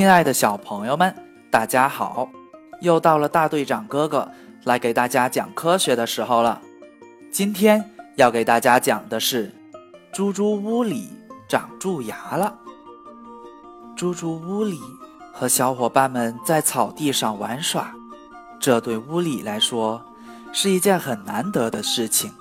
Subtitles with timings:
[0.00, 1.14] 亲爱的小朋友们，
[1.50, 2.26] 大家好！
[2.80, 4.26] 又到了大队长哥哥
[4.64, 6.58] 来给大家讲科学的时候了。
[7.30, 7.84] 今天
[8.16, 9.52] 要给大家讲的是，
[10.10, 11.10] 猪猪屋里
[11.46, 12.56] 长蛀牙了。
[13.94, 14.80] 猪猪屋里
[15.34, 17.94] 和小伙伴们在草地上玩耍，
[18.58, 20.02] 这对屋里来说
[20.50, 22.32] 是一件很难得的事情，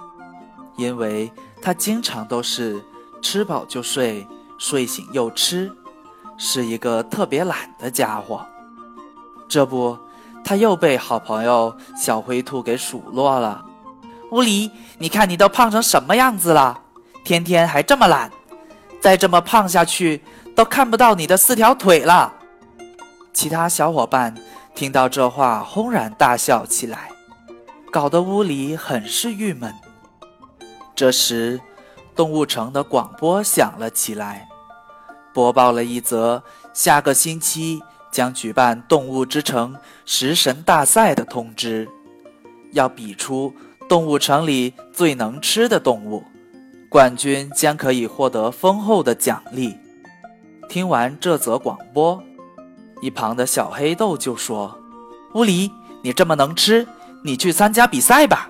[0.77, 1.29] 因为
[1.61, 2.81] 他经常都是
[3.21, 4.25] 吃饱就睡，
[4.57, 5.69] 睡醒又吃。
[6.41, 8.43] 是一个特别懒的家伙，
[9.49, 9.97] 这不，
[10.41, 13.65] 他又被好朋友小灰兔给数落了。
[14.31, 16.81] 乌里，你看你都胖成什么样子了，
[17.25, 18.31] 天天还这么懒，
[19.01, 20.23] 再这么胖下去，
[20.55, 22.33] 都看不到你的四条腿了。
[23.33, 24.33] 其他小伙伴
[24.73, 27.09] 听到这话，轰然大笑起来，
[27.91, 29.75] 搞得屋里很是郁闷。
[30.95, 31.59] 这时，
[32.15, 34.47] 动物城的广播响了起来。
[35.39, 39.73] 播报了一则下个星期将举办动物之城
[40.03, 41.87] 食神大赛的通知，
[42.73, 43.53] 要比出
[43.87, 46.25] 动物城里最能吃的动物，
[46.89, 49.77] 冠军将可以获得丰厚的奖励。
[50.67, 52.21] 听完这则广播，
[53.01, 54.77] 一旁的小黑豆就说
[55.35, 55.71] ：“乌里，
[56.03, 56.85] 你这么能吃，
[57.23, 58.49] 你去参加比赛吧，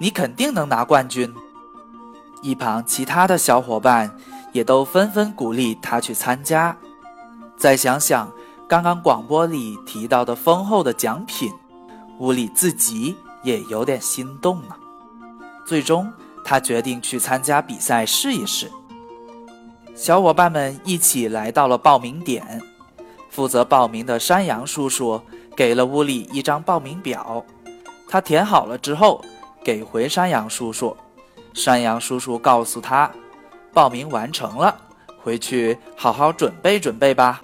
[0.00, 1.32] 你肯定能拿冠军。”
[2.42, 4.10] 一旁其他的小伙伴。
[4.52, 6.76] 也都纷纷鼓励他去参加。
[7.56, 8.32] 再想想
[8.68, 11.52] 刚刚广播里提到的丰厚的奖品，
[12.18, 14.76] 屋里自己也有点心动了。
[15.66, 16.12] 最终，
[16.44, 18.70] 他决定去参加比赛试一试。
[19.94, 22.62] 小伙伴们一起来到了报名点，
[23.30, 25.20] 负责报名的山羊叔叔
[25.56, 27.44] 给了屋里一张报名表，
[28.08, 29.20] 他填好了之后
[29.64, 30.96] 给回山羊叔叔。
[31.52, 33.10] 山羊叔叔告诉他。
[33.78, 34.76] 报名完成了，
[35.22, 37.40] 回去好好准备准备吧。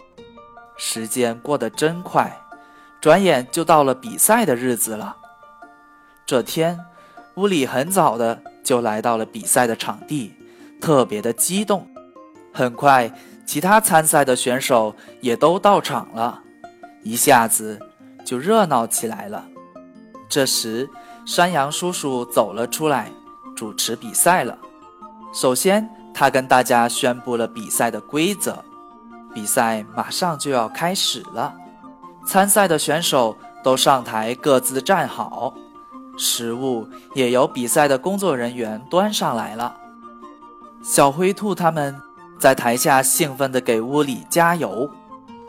[0.77, 2.37] 时间过得真快，
[3.01, 5.17] 转眼就到了比赛的日子了。
[6.27, 6.81] 这天，
[7.37, 10.35] 屋里很早的就来到了比赛的场地，
[10.81, 11.89] 特别的激动。
[12.53, 13.13] 很快，
[13.47, 16.43] 其他参赛的选手也都到场了，
[17.05, 17.79] 一下子
[18.25, 19.47] 就热闹起来了。
[20.29, 20.91] 这时，
[21.25, 23.09] 山羊叔叔走了出来，
[23.55, 24.59] 主持比赛了。
[25.33, 25.89] 首先。
[26.15, 28.65] 他跟大家宣布了比赛的规则，
[29.35, 31.53] 比赛马上就要开始了。
[32.25, 35.53] 参赛的选手都上台各自站好，
[36.17, 39.77] 食物也由比赛的工作人员端上来了。
[40.85, 42.01] 小灰兔他们
[42.39, 44.89] 在台下兴奋地给屋里加油，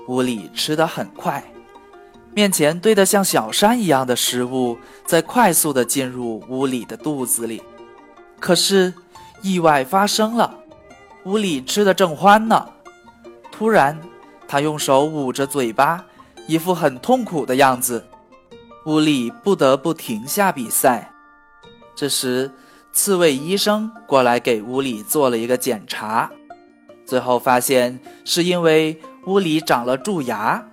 [0.08, 1.44] 屋里吃得很快，
[2.34, 7.62] 面前堆得像小山一样的食物在快速地进入屋里的肚子里，
[8.40, 8.92] 可是。
[9.42, 10.60] 意外发生了，
[11.26, 12.68] 屋里吃的正欢呢，
[13.52, 14.00] 突然，
[14.48, 16.04] 他用手捂着嘴巴，
[16.48, 18.06] 一副很痛苦的样子。
[18.86, 21.12] 屋里不得不停下比赛。
[21.96, 22.52] 这时，
[22.92, 26.32] 刺猬医生过来给屋里做了一个检查，
[27.06, 30.64] 最后发现是因为屋里长了蛀牙。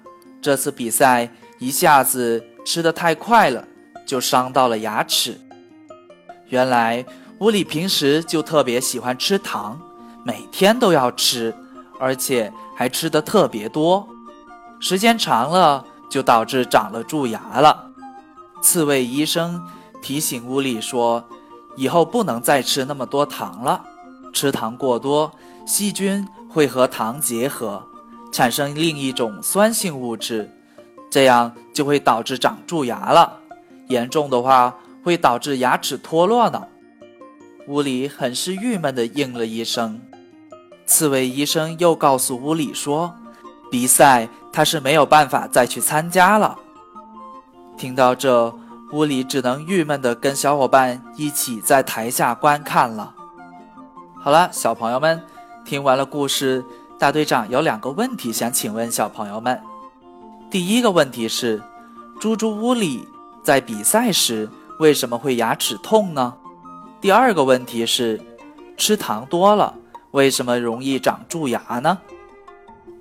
[0.41, 3.67] 这次比赛一下子吃的太快了，
[4.07, 5.39] 就伤到了牙齿。
[6.49, 7.05] 原来。
[7.43, 9.77] 屋里平时就特别喜欢吃糖，
[10.23, 11.53] 每天都要吃，
[11.99, 14.09] 而且还吃的特别多，
[14.79, 17.91] 时间长了就导致长了蛀牙了。
[18.61, 19.61] 刺猬医生
[20.01, 21.25] 提醒屋里说，
[21.75, 23.83] 以后不能再吃那么多糖了，
[24.33, 25.33] 吃糖过多，
[25.67, 27.85] 细菌会和糖结合，
[28.31, 30.49] 产生另一种酸性物质，
[31.11, 33.41] 这样就会导致长蛀牙了，
[33.89, 36.69] 严重的话会导致牙齿脱落呢。
[37.69, 40.01] 屋里很是郁闷地应了一声。
[40.85, 43.15] 刺猬医生又告诉屋里说
[43.71, 46.59] ：“比赛他是没有办法再去参加了。”
[47.79, 48.53] 听到这，
[48.93, 53.15] 屋里只能郁闷地跟小伙伴一起在台下观看了。
[54.21, 55.23] 好了，小朋友们，
[55.65, 56.65] 听完了故事，
[56.99, 59.61] 大队长有两个问题想请问小朋友们。
[60.51, 61.63] 第一个问题是：
[62.21, 63.09] 猪猪屋里
[63.43, 64.49] 在比赛时
[64.79, 66.35] 为什么会牙齿痛呢？
[67.03, 68.21] 第二个问题是，
[68.77, 69.75] 吃糖多了
[70.13, 71.99] 为什么容易长蛀牙呢？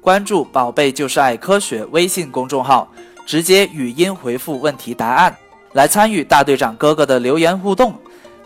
[0.01, 2.91] 关注“宝贝就是爱科学”微信公众号，
[3.27, 5.37] 直接语音回复问题答案，
[5.73, 7.93] 来参与大队长哥哥的留言互动。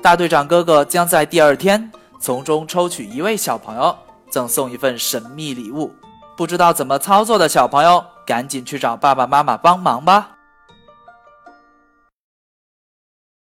[0.02, 3.96] 大队长哥哥将在第二天从中抽取一位小朋友，
[4.30, 5.90] 赠送一份神秘礼物。
[6.36, 10.35] 不知道怎么操作的小朋友，赶紧去找爸爸妈妈帮忙吧。